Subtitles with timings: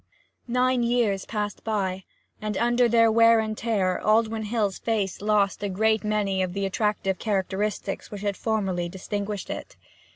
[0.47, 2.05] Nine years passed by,
[2.41, 6.65] and under their wear and tear Alwyn Hill's face lost a great many of the
[6.65, 9.75] attractive characteristics which had formerly distinguished it.